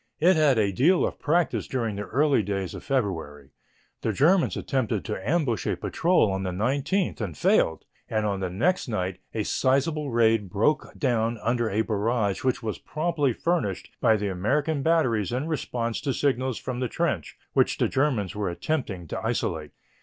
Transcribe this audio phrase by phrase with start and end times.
[0.19, 3.51] It had a deal of practice during the early days of February.
[4.01, 8.49] The Germans attempted to ambush a patrol on the 19th and failed, and on the
[8.49, 14.15] next night a sizable raid broke down under a barrage which was promptly furnished by
[14.17, 19.07] the American batteries in response to signals from the trench which the Germans were attempting
[19.09, 19.69] to isolate.